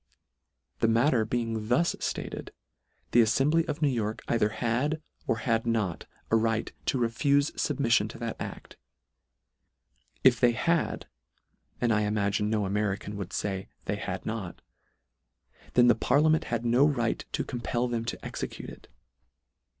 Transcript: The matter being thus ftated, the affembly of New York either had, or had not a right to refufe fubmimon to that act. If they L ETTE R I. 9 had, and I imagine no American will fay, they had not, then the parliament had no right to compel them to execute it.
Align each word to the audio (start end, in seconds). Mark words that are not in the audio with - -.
The 0.79 0.87
matter 0.87 1.25
being 1.25 1.67
thus 1.67 1.93
ftated, 1.93 2.49
the 3.11 3.21
affembly 3.21 3.69
of 3.69 3.83
New 3.83 3.87
York 3.87 4.23
either 4.27 4.49
had, 4.49 4.99
or 5.27 5.37
had 5.45 5.67
not 5.67 6.07
a 6.31 6.35
right 6.35 6.73
to 6.87 6.97
refufe 6.97 7.51
fubmimon 7.51 8.09
to 8.09 8.17
that 8.17 8.35
act. 8.41 8.77
If 10.23 10.39
they 10.39 10.55
L 10.55 10.55
ETTE 10.55 10.59
R 10.69 10.73
I. 10.73 10.75
9 10.81 10.89
had, 10.89 11.07
and 11.81 11.93
I 11.93 12.01
imagine 12.01 12.49
no 12.49 12.65
American 12.65 13.15
will 13.15 13.27
fay, 13.29 13.67
they 13.85 13.97
had 13.97 14.25
not, 14.25 14.63
then 15.75 15.85
the 15.85 15.93
parliament 15.93 16.45
had 16.45 16.65
no 16.65 16.83
right 16.83 17.23
to 17.33 17.43
compel 17.43 17.87
them 17.87 18.03
to 18.05 18.25
execute 18.25 18.71
it. 18.71 18.87